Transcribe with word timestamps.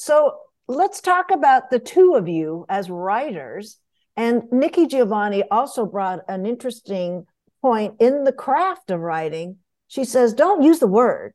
So 0.00 0.36
let's 0.68 1.00
talk 1.00 1.32
about 1.32 1.70
the 1.70 1.80
two 1.80 2.14
of 2.14 2.28
you 2.28 2.64
as 2.68 2.88
writers. 2.88 3.78
And 4.16 4.44
Nikki 4.52 4.86
Giovanni 4.86 5.42
also 5.50 5.84
brought 5.86 6.20
an 6.28 6.46
interesting 6.46 7.26
point 7.60 7.96
in 7.98 8.22
the 8.22 8.32
craft 8.32 8.92
of 8.92 9.00
writing. 9.00 9.56
She 9.88 10.04
says, 10.04 10.34
don't 10.34 10.62
use 10.62 10.78
the 10.78 10.86
word, 10.86 11.34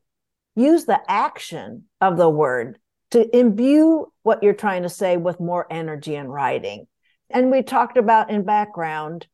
use 0.56 0.86
the 0.86 0.98
action 1.06 1.84
of 2.00 2.16
the 2.16 2.30
word 2.30 2.78
to 3.10 3.36
imbue 3.36 4.10
what 4.22 4.42
you're 4.42 4.54
trying 4.54 4.84
to 4.84 4.88
say 4.88 5.18
with 5.18 5.40
more 5.40 5.66
energy 5.70 6.14
in 6.14 6.28
writing. 6.28 6.86
And 7.28 7.50
we 7.50 7.60
talked 7.60 7.98
about 7.98 8.30
in 8.30 8.46
background 8.46 9.26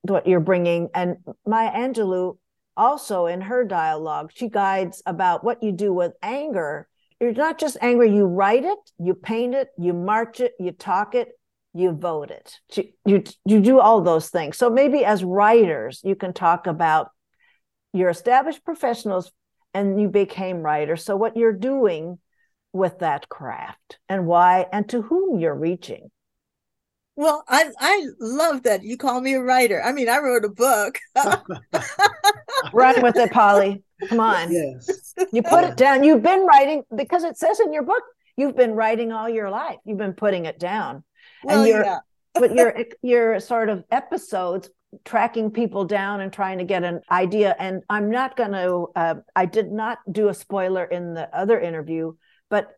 what 0.00 0.26
you're 0.26 0.40
bringing. 0.40 0.88
And 0.94 1.18
Maya 1.46 1.72
Angelou 1.72 2.38
also 2.74 3.26
in 3.26 3.42
her 3.42 3.64
dialogue, 3.64 4.30
she 4.34 4.48
guides 4.48 5.02
about 5.04 5.44
what 5.44 5.62
you 5.62 5.72
do 5.72 5.92
with 5.92 6.14
anger. 6.22 6.87
You're 7.20 7.32
not 7.32 7.58
just 7.58 7.76
angry, 7.80 8.14
you 8.14 8.24
write 8.24 8.64
it, 8.64 8.78
you 8.98 9.14
paint 9.14 9.54
it, 9.54 9.68
you 9.76 9.92
march 9.92 10.40
it, 10.40 10.52
you 10.60 10.70
talk 10.70 11.14
it, 11.14 11.30
you 11.74 11.92
vote 11.92 12.30
it. 12.30 12.58
You, 12.74 12.92
you, 13.04 13.24
you 13.44 13.60
do 13.60 13.80
all 13.80 14.00
those 14.00 14.30
things. 14.30 14.56
So 14.56 14.70
maybe 14.70 15.04
as 15.04 15.24
writers, 15.24 16.00
you 16.04 16.14
can 16.14 16.32
talk 16.32 16.66
about 16.66 17.10
your 17.92 18.08
established 18.08 18.64
professionals 18.64 19.32
and 19.74 20.00
you 20.00 20.08
became 20.08 20.58
writers. 20.58 21.04
So 21.04 21.16
what 21.16 21.36
you're 21.36 21.52
doing 21.52 22.18
with 22.72 23.00
that 23.00 23.28
craft 23.28 23.98
and 24.08 24.26
why 24.26 24.66
and 24.72 24.88
to 24.90 25.02
whom 25.02 25.40
you're 25.40 25.54
reaching. 25.54 26.10
Well, 27.16 27.42
I 27.48 27.70
I 27.80 28.06
love 28.20 28.62
that 28.62 28.84
you 28.84 28.96
call 28.96 29.20
me 29.20 29.34
a 29.34 29.42
writer. 29.42 29.82
I 29.82 29.90
mean, 29.92 30.08
I 30.08 30.18
wrote 30.18 30.44
a 30.44 30.48
book. 30.48 30.98
Run 32.72 33.02
with 33.02 33.16
it, 33.16 33.30
Pauli. 33.30 33.82
Come 34.08 34.20
on. 34.20 34.52
Yes. 34.52 35.14
You 35.32 35.42
put 35.42 35.64
it 35.64 35.76
down. 35.76 36.04
You've 36.04 36.22
been 36.22 36.46
writing 36.46 36.84
because 36.94 37.24
it 37.24 37.36
says 37.36 37.60
in 37.60 37.72
your 37.72 37.82
book 37.82 38.02
you've 38.36 38.56
been 38.56 38.72
writing 38.72 39.12
all 39.12 39.28
your 39.28 39.50
life. 39.50 39.78
You've 39.84 39.98
been 39.98 40.12
putting 40.12 40.46
it 40.46 40.58
down. 40.58 41.04
Well, 41.42 41.60
and 41.60 41.68
your 41.68 41.84
yeah. 41.84 41.98
but 42.34 42.54
your 42.54 42.84
your 43.02 43.40
sort 43.40 43.68
of 43.68 43.84
episodes 43.90 44.70
tracking 45.04 45.50
people 45.50 45.84
down 45.84 46.20
and 46.20 46.32
trying 46.32 46.58
to 46.58 46.64
get 46.64 46.82
an 46.82 47.02
idea 47.10 47.54
and 47.58 47.82
i'm 47.90 48.10
not 48.10 48.36
going 48.36 48.52
to 48.52 48.86
uh, 48.96 49.16
i 49.36 49.44
did 49.44 49.70
not 49.70 49.98
do 50.10 50.30
a 50.30 50.34
spoiler 50.34 50.82
in 50.82 51.12
the 51.12 51.28
other 51.36 51.60
interview 51.60 52.10
but 52.48 52.70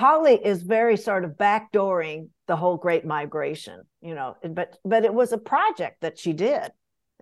Pauli 0.00 0.34
is 0.42 0.62
very 0.62 0.96
sort 0.96 1.26
of 1.26 1.32
backdooring 1.32 2.28
the 2.46 2.56
whole 2.56 2.78
great 2.78 3.04
migration, 3.04 3.82
you 4.00 4.14
know, 4.14 4.34
but 4.42 4.78
but 4.82 5.04
it 5.04 5.12
was 5.12 5.32
a 5.32 5.36
project 5.36 6.00
that 6.00 6.18
she 6.18 6.32
did. 6.32 6.72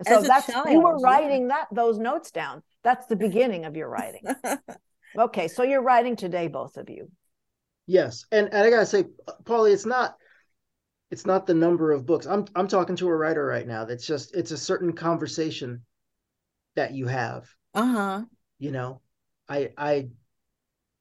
So 0.07 0.21
that's 0.21 0.47
child, 0.47 0.69
you 0.69 0.81
were 0.81 0.97
writing 0.97 1.43
yeah. 1.43 1.47
that 1.49 1.67
those 1.71 1.97
notes 1.97 2.31
down. 2.31 2.63
That's 2.83 3.05
the 3.07 3.15
beginning 3.27 3.65
of 3.65 3.75
your 3.75 3.89
writing. 3.89 4.23
okay, 5.17 5.47
so 5.47 5.63
you're 5.63 5.81
writing 5.81 6.15
today, 6.15 6.47
both 6.47 6.77
of 6.77 6.89
you. 6.89 7.09
Yes, 7.87 8.25
and, 8.31 8.47
and 8.47 8.67
I 8.67 8.69
gotta 8.69 8.85
say, 8.85 9.05
Pauli, 9.45 9.73
it's 9.73 9.85
not 9.85 10.15
it's 11.11 11.25
not 11.25 11.47
the 11.47 11.53
number 11.53 11.91
of 11.91 12.05
books. 12.05 12.27
I'm 12.27 12.45
I'm 12.55 12.67
talking 12.67 12.95
to 12.97 13.07
a 13.07 13.15
writer 13.15 13.45
right 13.45 13.67
now. 13.67 13.85
That's 13.85 14.05
just 14.05 14.35
it's 14.35 14.51
a 14.51 14.57
certain 14.57 14.93
conversation 14.93 15.83
that 16.75 16.93
you 16.93 17.07
have. 17.07 17.47
Uh 17.73 17.85
huh. 17.85 18.21
You 18.59 18.71
know, 18.71 19.01
I 19.47 19.71
I 19.77 20.09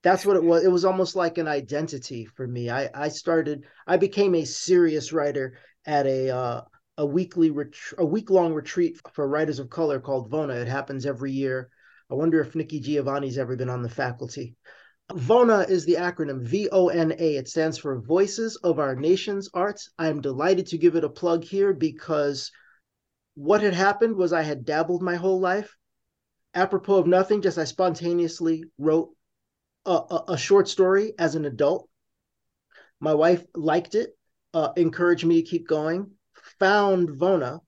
that's 0.03 0.25
what 0.25 0.37
it 0.37 0.43
was 0.43 0.65
it 0.65 0.73
was 0.73 0.85
almost 0.85 1.17
like 1.17 1.39
an 1.39 1.49
identity 1.49 2.25
for 2.25 2.47
me 2.47 2.71
i 2.71 2.89
i 2.95 3.09
started 3.09 3.65
i 3.87 3.97
became 3.97 4.35
a 4.35 4.45
serious 4.45 5.13
writer 5.13 5.59
at 5.87 6.07
a 6.07 6.31
uh, 6.31 6.61
a 6.99 7.07
weekly 7.07 7.51
ret- 7.51 7.75
a 7.97 8.05
week 8.05 8.29
long 8.29 8.53
retreat 8.53 9.01
for 9.13 9.27
writers 9.27 9.59
of 9.59 9.71
color 9.71 9.99
called 9.99 10.31
vona 10.31 10.61
it 10.61 10.69
happens 10.69 11.07
every 11.07 11.33
year 11.33 11.71
i 12.11 12.15
wonder 12.15 12.41
if 12.41 12.55
nikki 12.55 12.81
giovanni's 12.81 13.39
ever 13.39 13.57
been 13.57 13.71
on 13.71 13.83
the 13.83 13.89
faculty 13.89 14.55
VONA 15.15 15.61
is 15.71 15.87
the 15.87 15.95
acronym 15.95 16.43
V 16.43 16.69
O 16.71 16.89
N 16.89 17.15
A. 17.19 17.37
It 17.37 17.49
stands 17.49 17.79
for 17.79 17.99
Voices 17.99 18.57
of 18.57 18.79
Our 18.79 18.95
Nation's 18.95 19.49
Arts. 19.55 19.89
I 19.99 20.09
am 20.09 20.21
delighted 20.21 20.67
to 20.67 20.77
give 20.77 20.97
it 20.97 21.05
a 21.05 21.09
plug 21.09 21.45
here 21.45 21.73
because 21.73 22.53
what 23.35 23.63
had 23.63 23.73
happened 23.73 24.17
was 24.17 24.35
I 24.35 24.43
had 24.43 24.67
dabbled 24.67 25.01
my 25.01 25.15
whole 25.15 25.41
life. 25.41 25.75
Apropos 26.55 26.99
of 26.99 27.07
nothing, 27.07 27.41
just 27.41 27.57
I 27.57 27.65
spontaneously 27.65 28.65
wrote 28.77 29.11
a, 29.87 30.21
a, 30.29 30.37
short 30.37 30.69
story 30.69 31.15
as 31.19 31.35
an 31.35 31.47
adult. 31.47 31.89
My 33.01 33.15
wife 33.15 33.47
liked 33.55 33.95
it, 33.95 34.11
uh, 34.53 34.73
encouraged 34.77 35.25
me 35.25 35.41
to 35.43 35.49
keep 35.49 35.67
going, 35.67 36.11
found 36.59 37.11
Vona. 37.11 37.61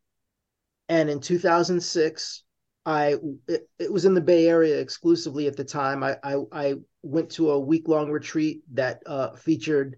And 0.89 1.09
in 1.09 1.21
2006, 1.21 2.43
I 2.87 3.17
it, 3.47 3.69
it, 3.79 3.93
was 3.93 4.05
in 4.05 4.15
the 4.15 4.21
Bay 4.21 4.49
Area 4.49 4.79
exclusively 4.79 5.47
at 5.47 5.57
the 5.57 5.65
time. 5.65 6.03
I 6.03 6.17
I, 6.23 6.37
I 6.53 6.75
went 7.03 7.31
to 7.33 7.51
a 7.51 7.61
week 7.61 7.89
long 7.89 8.11
retreat 8.11 8.63
that 8.73 9.03
uh, 9.07 9.35
featured 9.37 9.97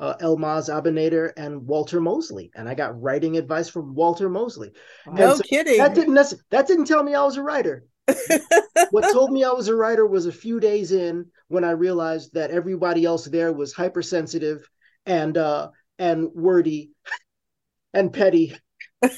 uh, 0.00 0.14
Elmaz 0.20 0.68
Abinader 0.68 1.32
and 1.36 1.66
Walter 1.66 2.00
Mosley, 2.00 2.50
and 2.54 2.68
I 2.68 2.74
got 2.74 3.00
writing 3.00 3.36
advice 3.36 3.68
from 3.68 3.94
Walter 3.94 4.28
Mosley. 4.28 4.72
No 5.06 5.36
so 5.36 5.42
kidding. 5.42 5.78
That 5.78 5.94
didn't 5.94 6.14
that 6.50 6.66
didn't 6.66 6.86
tell 6.86 7.02
me 7.02 7.14
I 7.14 7.22
was 7.22 7.36
a 7.36 7.42
writer. 7.42 7.84
what 8.90 9.12
told 9.12 9.30
me 9.30 9.44
I 9.44 9.50
was 9.50 9.68
a 9.68 9.76
writer 9.76 10.06
was 10.06 10.26
a 10.26 10.32
few 10.32 10.58
days 10.58 10.90
in 10.90 11.26
when 11.48 11.62
I 11.62 11.70
realized 11.70 12.34
that 12.34 12.50
everybody 12.50 13.04
else 13.04 13.26
there 13.26 13.52
was 13.52 13.72
hypersensitive 13.72 14.68
and 15.06 15.36
uh, 15.36 15.68
and 15.98 16.28
wordy 16.34 16.90
and 17.94 18.12
petty. 18.12 18.56
I 19.02 19.08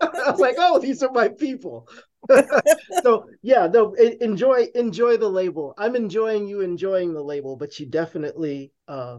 was 0.00 0.40
like, 0.40 0.56
oh, 0.58 0.78
these 0.78 1.02
are 1.02 1.12
my 1.12 1.28
people. 1.28 1.88
so 3.02 3.26
yeah, 3.42 3.66
no, 3.66 3.94
enjoy 3.94 4.66
enjoy 4.74 5.16
the 5.16 5.28
label. 5.28 5.74
I'm 5.78 5.96
enjoying 5.96 6.46
you 6.46 6.60
enjoying 6.60 7.14
the 7.14 7.22
label, 7.22 7.56
but 7.56 7.78
you 7.78 7.86
definitely 7.86 8.72
uh 8.86 9.18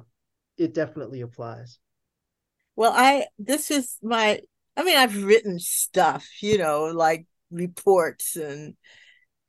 it 0.57 0.73
definitely 0.73 1.21
applies. 1.21 1.79
Well, 2.75 2.93
I 2.95 3.27
this 3.39 3.71
is 3.71 3.97
my 4.03 4.41
I 4.77 4.83
mean, 4.83 4.97
I've 4.97 5.23
written 5.23 5.59
stuff, 5.59 6.27
you 6.41 6.57
know, 6.57 6.85
like 6.85 7.25
reports 7.51 8.35
and 8.35 8.75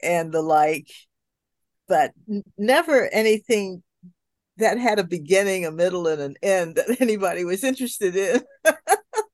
and 0.02 0.32
the 0.32 0.42
like 0.42 0.88
but 1.86 2.12
never 2.56 3.08
anything 3.12 3.82
that 4.60 4.78
had 4.78 4.98
a 4.98 5.04
beginning 5.04 5.66
a 5.66 5.70
middle 5.70 6.06
and 6.06 6.22
an 6.22 6.36
end 6.42 6.76
that 6.76 6.96
anybody 7.00 7.44
was 7.44 7.64
interested 7.64 8.16
in. 8.16 8.42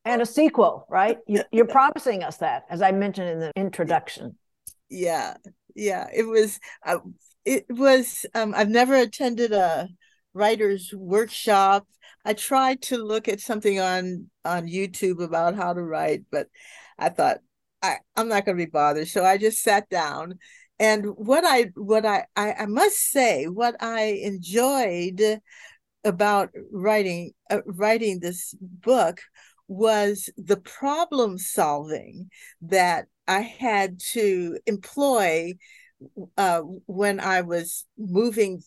And 0.04 0.22
a 0.22 0.26
sequel 0.26 0.86
right? 0.88 1.18
You, 1.26 1.42
are 1.60 1.64
promising 1.64 2.22
us 2.22 2.38
that 2.38 2.64
as 2.70 2.82
i 2.82 2.92
mentioned 2.92 3.28
in 3.28 3.40
the 3.40 3.52
introduction. 3.56 4.36
Yeah 4.88 5.36
yeah. 5.76 6.08
It 6.12 6.26
was 6.26 6.58
uh, 6.84 6.98
it 7.44 7.66
was 7.68 8.26
um, 8.34 8.54
i've 8.56 8.70
never 8.70 8.96
attended 8.96 9.52
a 9.52 9.88
writer's 10.34 10.92
workshop. 10.92 11.86
I 12.24 12.32
tried 12.32 12.82
to 12.82 12.98
look 12.98 13.28
at 13.28 13.40
something 13.40 13.78
on 13.78 14.30
on 14.44 14.66
youtube 14.66 15.22
about 15.22 15.54
how 15.54 15.72
to 15.72 15.82
write 15.82 16.24
but 16.30 16.48
i 16.98 17.08
thought 17.08 17.38
I, 17.86 17.98
I'm 18.16 18.28
not 18.28 18.44
going 18.44 18.56
to 18.58 18.64
be 18.64 18.70
bothered. 18.70 19.08
So 19.08 19.24
I 19.24 19.38
just 19.38 19.62
sat 19.62 19.88
down. 19.88 20.38
And 20.78 21.06
what 21.16 21.44
I 21.44 21.70
what 21.74 22.04
I, 22.04 22.26
I, 22.36 22.52
I 22.52 22.66
must 22.66 22.98
say, 23.10 23.44
what 23.46 23.76
I 23.80 24.20
enjoyed 24.22 25.40
about 26.04 26.50
writing 26.70 27.32
uh, 27.50 27.60
writing 27.66 28.20
this 28.20 28.54
book 28.60 29.20
was 29.68 30.28
the 30.36 30.58
problem 30.58 31.38
solving 31.38 32.28
that 32.62 33.06
I 33.26 33.40
had 33.40 34.00
to 34.12 34.58
employ 34.66 35.54
uh, 36.36 36.60
when 36.86 37.20
I 37.20 37.40
was 37.40 37.86
moving 37.98 38.62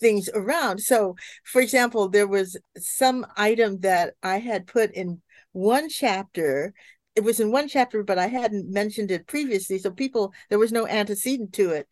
things 0.00 0.28
around. 0.34 0.80
So, 0.80 1.16
for 1.44 1.60
example, 1.62 2.08
there 2.08 2.26
was 2.26 2.58
some 2.76 3.26
item 3.36 3.80
that 3.80 4.14
I 4.22 4.38
had 4.38 4.66
put 4.66 4.90
in 4.92 5.22
one 5.52 5.88
chapter 5.88 6.74
it 7.14 7.22
was 7.22 7.40
in 7.40 7.52
one 7.52 7.68
chapter, 7.68 8.02
but 8.02 8.18
I 8.18 8.26
hadn't 8.26 8.70
mentioned 8.70 9.10
it 9.10 9.26
previously. 9.26 9.78
So 9.78 9.90
people, 9.90 10.32
there 10.50 10.58
was 10.58 10.72
no 10.72 10.86
antecedent 10.86 11.52
to 11.54 11.70
it. 11.70 11.88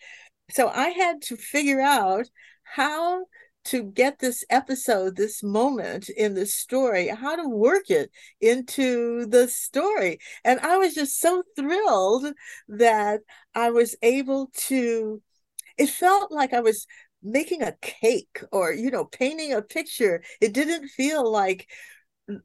So 0.50 0.69
I 0.69 0.88
had 0.88 1.22
to 1.22 1.37
figure 1.37 1.81
out 1.81 2.27
how 2.62 3.27
to 3.65 3.84
get 3.84 4.19
this 4.19 4.44
episode, 4.50 5.16
this 5.16 5.42
moment 5.42 6.09
in 6.09 6.34
the 6.34 6.47
story, 6.47 7.09
how 7.09 7.36
to 7.36 7.48
work 7.48 7.91
it 7.91 8.10
into 8.41 9.27
the 9.27 9.47
story. 9.48 10.19
And 10.45 10.59
I 10.60 10.78
was 10.78 10.95
just 10.95 11.21
so 11.21 11.45
thrilled 11.57 12.27
that 12.68 13.21
I 13.54 13.71
was 13.71 13.95
able 14.03 14.51
to, 14.68 15.22
it 15.78 15.91
felt 15.91 16.33
like 16.33 16.53
I 16.53 16.60
was 16.60 16.86
making 17.22 17.63
a 17.63 17.77
cake 17.80 18.42
or, 18.51 18.72
you 18.72 18.91
know, 18.91 19.04
painting 19.04 19.53
a 19.53 19.63
picture. 19.63 20.25
It 20.41 20.53
didn't 20.53 20.89
feel 20.89 21.30
like 21.30 21.68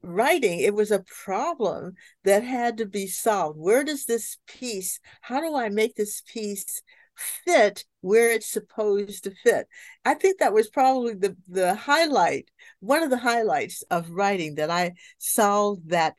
writing 0.02 0.60
it 0.60 0.74
was 0.74 0.90
a 0.90 1.04
problem 1.24 1.94
that 2.24 2.42
had 2.42 2.78
to 2.78 2.86
be 2.86 3.06
solved. 3.06 3.58
Where 3.58 3.84
does 3.84 4.04
this 4.04 4.38
piece 4.46 5.00
how 5.20 5.40
do 5.40 5.54
i 5.56 5.68
make 5.68 5.94
this 5.94 6.22
piece 6.26 6.82
fit 7.16 7.84
where 8.00 8.30
it's 8.30 8.46
supposed 8.46 9.24
to 9.24 9.30
fit? 9.30 9.68
I 10.04 10.14
think 10.14 10.38
that 10.38 10.52
was 10.52 10.68
probably 10.68 11.14
the 11.14 11.36
the 11.48 11.74
highlight 11.74 12.50
one 12.80 13.02
of 13.02 13.10
the 13.10 13.18
highlights 13.18 13.82
of 13.90 14.10
writing 14.10 14.56
that 14.56 14.70
i 14.70 14.92
solved 15.18 15.90
that 15.90 16.14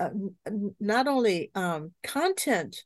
uh, 0.00 0.10
not 0.80 1.06
only 1.06 1.50
um, 1.54 1.92
content 2.02 2.84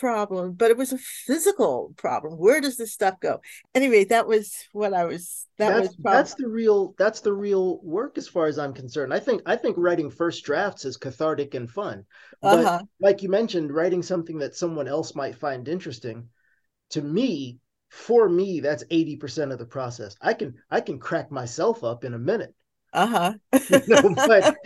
problem, 0.00 0.52
but 0.52 0.70
it 0.70 0.76
was 0.76 0.92
a 0.92 0.98
physical 0.98 1.92
problem. 1.96 2.34
Where 2.34 2.60
does 2.60 2.76
this 2.76 2.92
stuff 2.92 3.20
go? 3.20 3.40
Anyway, 3.74 4.04
that 4.04 4.26
was 4.26 4.54
what 4.72 4.94
I 4.94 5.04
was. 5.04 5.46
That 5.58 5.68
that's, 5.70 5.88
was 5.88 5.96
that's 6.00 6.34
the 6.34 6.48
real. 6.48 6.94
That's 6.98 7.20
the 7.20 7.32
real 7.32 7.80
work, 7.82 8.18
as 8.18 8.28
far 8.28 8.46
as 8.46 8.58
I'm 8.58 8.72
concerned. 8.72 9.12
I 9.12 9.20
think. 9.20 9.42
I 9.46 9.56
think 9.56 9.76
writing 9.78 10.10
first 10.10 10.44
drafts 10.44 10.84
is 10.84 10.96
cathartic 10.96 11.54
and 11.54 11.70
fun. 11.70 12.04
But 12.40 12.60
uh-huh. 12.60 12.82
like 13.00 13.22
you 13.22 13.28
mentioned, 13.28 13.72
writing 13.72 14.02
something 14.02 14.38
that 14.38 14.56
someone 14.56 14.88
else 14.88 15.14
might 15.14 15.36
find 15.36 15.68
interesting, 15.68 16.28
to 16.90 17.02
me, 17.02 17.58
for 17.90 18.28
me, 18.28 18.60
that's 18.60 18.84
eighty 18.90 19.16
percent 19.16 19.52
of 19.52 19.58
the 19.58 19.66
process. 19.66 20.16
I 20.20 20.34
can 20.34 20.54
I 20.70 20.80
can 20.80 20.98
crack 20.98 21.30
myself 21.30 21.84
up 21.84 22.04
in 22.04 22.14
a 22.14 22.18
minute. 22.18 22.54
Uh-huh. 22.92 23.32
you 23.70 23.80
know, 23.88 24.14
but 24.14 24.56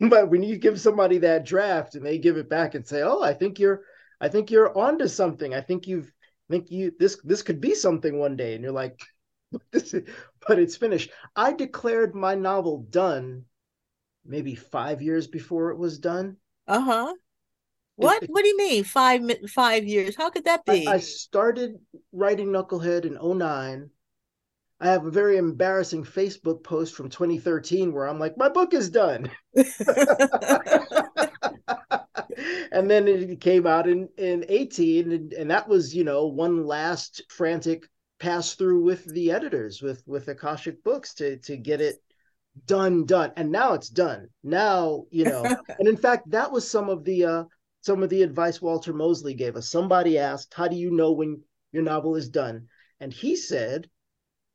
but 0.00 0.28
when 0.28 0.42
you 0.42 0.56
give 0.56 0.80
somebody 0.80 1.18
that 1.18 1.44
draft 1.44 1.94
and 1.94 2.04
they 2.04 2.18
give 2.18 2.36
it 2.36 2.48
back 2.48 2.74
and 2.74 2.86
say, 2.86 3.02
"Oh, 3.02 3.22
I 3.22 3.32
think 3.32 3.58
you're 3.58 3.82
I 4.20 4.28
think 4.28 4.50
you're 4.50 4.76
onto 4.76 5.08
something. 5.08 5.54
I 5.54 5.60
think 5.60 5.86
you've 5.86 6.12
I 6.48 6.54
think 6.54 6.70
you 6.70 6.92
this 6.98 7.18
this 7.24 7.42
could 7.42 7.60
be 7.60 7.74
something 7.74 8.18
one 8.18 8.36
day." 8.36 8.54
And 8.54 8.62
you're 8.62 8.72
like, 8.72 9.00
"This 9.72 9.94
is, 9.94 10.08
but 10.46 10.58
it's 10.58 10.76
finished." 10.76 11.10
I 11.36 11.52
declared 11.52 12.14
my 12.14 12.34
novel 12.34 12.86
done 12.90 13.44
maybe 14.24 14.54
5 14.54 15.00
years 15.00 15.26
before 15.26 15.70
it 15.70 15.78
was 15.78 15.98
done. 15.98 16.36
Uh-huh. 16.68 17.14
What? 17.96 18.22
It, 18.22 18.30
what 18.30 18.42
do 18.42 18.48
you 18.48 18.56
mean 18.56 18.84
five 18.84 19.22
five 19.50 19.84
years? 19.84 20.16
How 20.16 20.30
could 20.30 20.44
that 20.44 20.64
be? 20.64 20.86
I, 20.86 20.94
I 20.94 20.98
started 20.98 21.78
writing 22.12 22.48
Knucklehead 22.48 23.04
in 23.04 23.18
09 23.38 23.90
I 24.82 24.88
have 24.88 25.04
a 25.04 25.10
very 25.10 25.36
embarrassing 25.36 26.04
Facebook 26.04 26.64
post 26.64 26.94
from 26.94 27.10
2013 27.10 27.92
where 27.92 28.08
I'm 28.08 28.18
like, 28.18 28.38
my 28.38 28.48
book 28.48 28.72
is 28.72 28.88
done. 28.88 29.30
and 32.72 32.90
then 32.90 33.08
it 33.08 33.40
came 33.40 33.66
out 33.66 33.88
in, 33.88 34.08
in 34.16 34.44
18, 34.48 35.12
and, 35.12 35.32
and 35.32 35.50
that 35.50 35.68
was, 35.68 35.94
you 35.94 36.04
know, 36.04 36.26
one 36.26 36.66
last 36.66 37.22
frantic 37.28 37.88
pass 38.18 38.54
through 38.54 38.82
with 38.82 39.04
the 39.06 39.30
editors, 39.32 39.82
with 39.82 40.02
with 40.06 40.28
Akashic 40.28 40.82
Books 40.84 41.14
to 41.14 41.38
to 41.38 41.56
get 41.56 41.80
it 41.80 41.96
done, 42.66 43.04
done. 43.06 43.32
And 43.36 43.50
now 43.50 43.72
it's 43.74 43.88
done. 43.88 44.28
Now, 44.42 45.04
you 45.10 45.24
know, 45.24 45.44
and 45.78 45.88
in 45.88 45.96
fact, 45.96 46.30
that 46.30 46.52
was 46.52 46.68
some 46.68 46.88
of 46.88 47.04
the 47.04 47.24
uh 47.24 47.44
some 47.80 48.02
of 48.02 48.10
the 48.10 48.22
advice 48.22 48.60
Walter 48.60 48.92
Mosley 48.92 49.34
gave 49.34 49.56
us. 49.56 49.70
Somebody 49.70 50.18
asked, 50.18 50.54
How 50.54 50.68
do 50.68 50.76
you 50.76 50.90
know 50.90 51.12
when 51.12 51.42
your 51.72 51.82
novel 51.82 52.16
is 52.16 52.28
done? 52.28 52.68
And 53.00 53.12
he 53.12 53.36
said, 53.36 53.88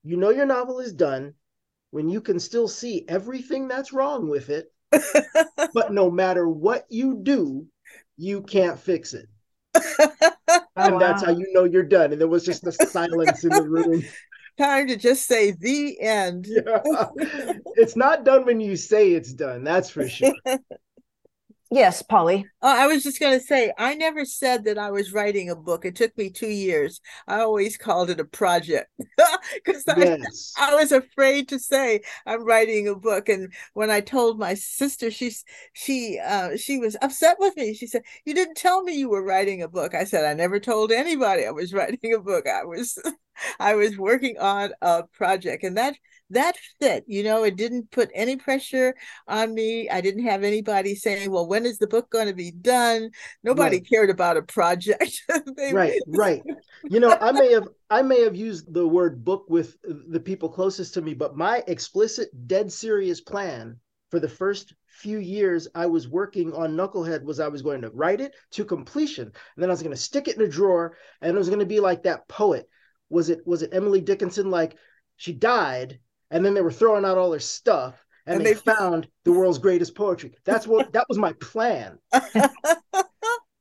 you 0.06 0.18
know 0.18 0.30
your 0.30 0.46
novel 0.46 0.80
is 0.80 0.94
done 0.94 1.34
when 1.90 2.10
you 2.10 2.22
can 2.22 2.40
still 2.40 2.68
see 2.68 3.04
everything 3.08 3.68
that's 3.68 3.92
wrong 3.92 4.30
with 4.30 4.50
it, 4.50 4.72
but 5.74 5.92
no 5.92 6.12
matter 6.12 6.48
what 6.48 6.86
you 6.90 7.20
do, 7.24 7.66
you 8.18 8.42
can't 8.42 8.80
fix 8.80 9.14
it. 9.14 9.28
and 10.76 11.00
that's 11.00 11.24
how 11.24 11.32
you 11.32 11.48
know 11.54 11.64
you're 11.64 11.84
done. 11.84 12.12
And 12.12 12.20
there 12.20 12.28
was 12.28 12.46
just 12.46 12.64
the 12.64 12.72
silence 12.92 13.44
in 13.44 13.50
the 13.50 13.64
room. 13.64 14.04
Time 14.58 14.88
to 14.88 14.96
just 14.96 15.28
say 15.28 15.52
the 15.52 16.00
end. 16.00 16.48
Yeah. 16.56 17.54
It's 17.76 17.96
not 17.96 18.24
done 18.24 18.46
when 18.46 18.62
you 18.62 18.76
say 18.78 19.12
it's 19.12 19.34
done, 19.34 19.64
that's 19.64 19.90
for 19.90 20.08
sure. 20.08 20.34
Yes, 21.72 22.04
Pauli. 22.04 22.46
Oh, 22.62 22.68
I 22.68 22.86
was 22.86 23.04
just 23.04 23.20
going 23.20 23.38
to 23.38 23.44
say, 23.44 23.74
I 23.78 23.96
never 23.96 24.24
said 24.24 24.66
that 24.66 24.78
I 24.78 24.92
was 24.92 25.12
writing 25.12 25.50
a 25.50 25.56
book. 25.56 25.84
It 25.84 25.96
took 25.96 26.16
me 26.16 26.30
two 26.30 26.50
years. 26.50 27.02
I 27.28 27.40
always 27.40 27.76
called 27.76 28.12
it 28.12 28.20
a 28.20 28.26
project 28.26 28.90
because 29.56 29.84
yes. 29.98 30.54
I, 30.58 30.72
I 30.72 30.76
was 30.76 30.92
afraid 30.92 31.50
to 31.50 31.60
say 31.60 32.02
I'm 32.26 32.46
writing 32.46 32.88
a 32.88 32.96
book. 32.96 33.30
And 33.30 33.52
when 33.74 33.90
I 33.90 34.00
told 34.00 34.38
my 34.38 34.54
sister, 34.54 35.10
she's 35.10 35.44
she 35.74 36.20
uh, 36.24 36.56
she 36.56 36.78
was 36.78 36.98
upset 37.02 37.38
with 37.40 37.58
me. 37.58 37.74
She 37.74 37.88
said, 37.88 38.04
"You 38.26 38.36
didn't 38.36 38.56
tell 38.56 38.84
me 38.84 38.94
you 38.98 39.10
were 39.10 39.24
writing 39.24 39.64
a 39.64 39.68
book." 39.68 39.96
I 39.96 40.04
said, 40.04 40.24
"I 40.24 40.34
never 40.34 40.60
told 40.60 40.92
anybody 40.92 41.46
I 41.46 41.52
was 41.52 41.74
writing 41.74 42.14
a 42.14 42.20
book. 42.20 42.46
I 42.48 42.64
was 42.64 42.98
I 43.60 43.74
was 43.76 43.98
working 43.98 44.38
on 44.40 44.72
a 44.82 45.04
project, 45.04 45.64
and 45.64 45.78
that." 45.78 45.96
That 46.30 46.56
fit 46.82 47.04
you 47.08 47.24
know 47.24 47.44
it 47.44 47.56
didn't 47.56 47.90
put 47.92 48.10
any 48.14 48.36
pressure 48.36 48.96
on 49.28 49.54
me 49.54 49.90
i 49.90 50.02
didn't 50.02 50.26
have 50.26 50.44
anybody 50.44 50.96
saying 50.96 51.30
well 51.30 51.48
when 51.48 51.66
is 51.66 51.78
the 51.78 51.88
book 51.88 52.10
going 52.10 52.28
to 52.28 52.34
be 52.34 52.52
done 52.52 53.10
nobody 53.44 53.78
right. 53.78 53.90
cared 53.90 54.10
about 54.10 54.38
a 54.38 54.42
project 54.42 55.22
right 55.72 56.00
right 56.08 56.42
you 56.86 57.00
know 57.00 57.16
i 57.22 57.32
may 57.32 57.52
have 57.52 57.68
i 57.90 58.02
may 58.02 58.24
have 58.24 58.36
used 58.36 58.74
the 58.74 58.88
word 58.88 59.24
book 59.24 59.46
with 59.50 59.78
the 60.10 60.20
people 60.20 60.50
closest 60.50 60.94
to 60.94 61.02
me 61.02 61.14
but 61.14 61.38
my 61.38 61.64
explicit 61.68 62.30
dead 62.48 62.72
serious 62.72 63.22
plan 63.22 63.78
for 64.10 64.20
the 64.20 64.30
first 64.30 64.74
few 64.88 65.20
years 65.20 65.68
I 65.76 65.88
was 65.88 66.08
working 66.08 66.54
on 66.54 66.76
Knucklehead 66.76 67.24
was 67.24 67.40
I 67.40 67.50
was 67.50 67.62
going 67.62 67.82
to 67.82 67.90
write 67.90 68.22
it 68.22 68.34
to 68.52 68.64
completion, 68.64 69.26
and 69.26 69.34
then 69.58 69.70
I 69.70 69.74
was 69.74 69.82
going 69.82 69.96
to 69.96 70.02
stick 70.02 70.28
it 70.28 70.38
in 70.38 70.42
a 70.44 70.48
drawer, 70.48 70.96
and 71.22 71.36
it 71.36 71.38
was 71.38 71.50
going 71.50 71.60
to 71.60 71.66
be 71.66 71.82
like 71.82 72.04
that 72.04 72.28
poet. 72.28 72.70
Was 73.10 73.30
it 73.30 73.46
was 73.46 73.62
it 73.62 73.74
Emily 73.74 74.00
Dickinson? 74.00 74.50
Like 74.50 74.78
she 75.18 75.34
died, 75.34 76.00
and 76.36 76.46
then 76.46 76.54
they 76.54 76.62
were 76.62 76.72
throwing 76.72 77.06
out 77.06 77.18
all 77.18 77.32
their 77.32 77.40
stuff 77.40 78.06
and, 78.28 78.38
and 78.38 78.46
they, 78.46 78.54
they, 78.54 78.60
found 78.60 79.08
the 79.24 79.32
world's 79.32 79.58
greatest 79.58 79.96
poetry. 79.96 80.36
That's 80.44 80.68
what 80.68 80.92
that 80.92 81.08
was 81.08 81.18
my 81.18 81.32
plan. 81.34 81.98
but 82.12 82.20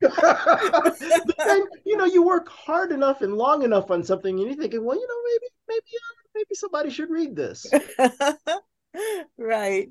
then 0.01 1.63
you 1.85 1.95
know 1.95 2.03
you 2.03 2.21
work 2.21 2.49
hard 2.49 2.91
enough 2.91 3.21
and 3.21 3.35
long 3.35 3.63
enough 3.63 3.89
on 3.91 4.03
something 4.03 4.37
and 4.37 4.47
you're 4.47 4.57
thinking 4.57 4.83
well 4.83 4.97
you 4.97 5.07
know 5.07 5.15
maybe 5.31 5.47
maybe 5.69 5.95
uh, 5.95 6.15
maybe 6.35 6.53
somebody 6.53 6.89
should 6.89 7.09
read 7.09 7.33
this 7.33 7.65
right 9.37 9.89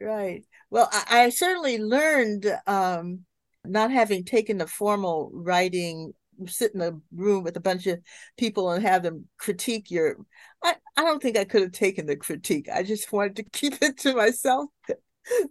right 0.00 0.44
well 0.70 0.88
I, 0.92 1.22
I 1.22 1.28
certainly 1.30 1.78
learned 1.78 2.46
um, 2.66 3.20
not 3.64 3.90
having 3.90 4.24
taken 4.24 4.58
the 4.58 4.66
formal 4.66 5.30
writing 5.32 6.12
sit 6.46 6.74
in 6.74 6.82
a 6.82 6.92
room 7.14 7.42
with 7.42 7.56
a 7.56 7.60
bunch 7.60 7.86
of 7.86 7.98
people 8.36 8.70
and 8.70 8.86
have 8.86 9.02
them 9.02 9.26
critique 9.38 9.90
your 9.90 10.18
I, 10.62 10.74
I 10.96 11.02
don't 11.02 11.20
think 11.22 11.36
I 11.36 11.44
could 11.44 11.62
have 11.62 11.72
taken 11.72 12.06
the 12.06 12.16
critique. 12.16 12.68
I 12.72 12.82
just 12.82 13.12
wanted 13.12 13.36
to 13.36 13.42
keep 13.52 13.82
it 13.82 13.98
to 13.98 14.14
myself. 14.14 14.70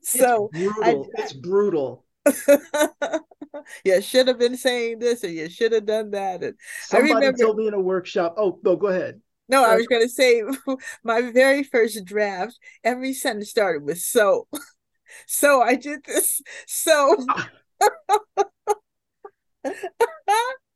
so 0.02 0.50
it's 0.54 0.74
brutal. 0.74 1.10
I, 1.18 1.22
it's 1.22 1.34
brutal. 1.34 2.06
you 3.84 4.02
should 4.02 4.28
have 4.28 4.40
been 4.40 4.58
saying 4.58 5.00
this 5.00 5.24
or 5.24 5.30
you 5.30 5.50
should 5.50 5.72
have 5.72 5.86
done 5.86 6.12
that. 6.12 6.44
And 6.44 6.56
Somebody 6.82 7.14
I 7.14 7.16
remember, 7.18 7.38
told 7.38 7.58
me 7.58 7.68
in 7.68 7.74
a 7.74 7.80
workshop. 7.80 8.36
Oh, 8.38 8.60
no, 8.64 8.76
go 8.76 8.88
ahead. 8.88 9.22
No, 9.48 9.64
I 9.64 9.76
was 9.76 9.86
going 9.86 10.02
to 10.02 10.10
say 10.10 10.42
my 11.04 11.22
very 11.32 11.64
first 11.64 12.04
draft, 12.04 12.58
every 12.84 13.14
sentence 13.14 13.50
started 13.50 13.84
with 13.84 14.00
so. 14.00 14.48
So 15.28 15.62
I 15.62 15.76
did 15.76 16.04
this. 16.04 16.42
So. 16.68 17.26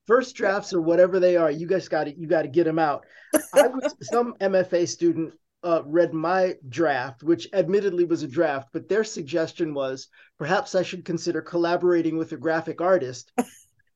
First 0.10 0.36
drafts 0.36 0.74
or 0.74 0.82
whatever 0.82 1.20
they 1.20 1.38
are, 1.38 1.52
you 1.52 1.68
guys 1.68 1.88
got 1.88 2.06
to 2.06 2.20
you 2.20 2.26
got 2.26 2.42
to 2.42 2.48
get 2.48 2.64
them 2.64 2.80
out. 2.80 3.06
I 3.54 3.68
was 3.68 3.94
some 4.02 4.34
MFA 4.42 4.88
student 4.88 5.36
uh, 5.64 5.84
read 5.86 6.16
my 6.16 6.56
draft, 6.68 7.22
which 7.22 7.48
admittedly 7.54 8.06
was 8.06 8.24
a 8.24 8.28
draft, 8.28 8.70
but 8.74 8.90
their 8.90 9.04
suggestion 9.04 9.76
was 9.76 10.08
perhaps 10.40 10.74
I 10.74 10.82
should 10.82 11.06
consider 11.06 11.44
collaborating 11.44 12.18
with 12.18 12.32
a 12.32 12.38
graphic 12.38 12.82
artist 12.82 13.32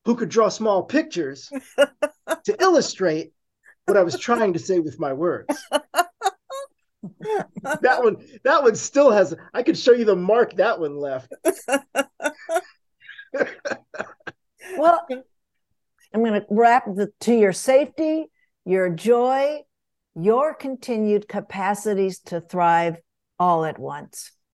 who 0.06 0.16
could 0.16 0.30
draw 0.30 0.50
small 0.50 0.84
pictures 0.84 1.50
to 2.44 2.62
illustrate 2.62 3.34
what 3.86 3.98
I 3.98 4.04
was 4.04 4.20
trying 4.20 4.54
to 4.54 4.60
say 4.60 4.80
with 4.80 5.00
my 5.00 5.14
words. 5.14 5.48
that 7.82 8.04
one, 8.04 8.18
that 8.44 8.62
one 8.62 8.76
still 8.76 9.10
has. 9.10 9.34
I 9.52 9.64
could 9.64 9.80
show 9.80 9.94
you 9.94 10.06
the 10.06 10.16
mark 10.16 10.54
that 10.58 10.80
one 10.80 10.96
left. 10.96 11.34
well, 14.78 15.08
I'm 16.14 16.24
going 16.24 16.40
to 16.40 16.46
wrap 16.50 16.86
the, 16.86 17.12
to 17.22 17.34
your 17.34 17.54
safety, 17.54 18.26
your 18.66 18.90
joy, 18.90 19.62
your 20.16 20.54
continued 20.54 21.28
capacities 21.28 22.20
to 22.26 22.42
thrive 22.42 22.98
all 23.40 23.66
at 23.66 23.80
once. 23.80 24.32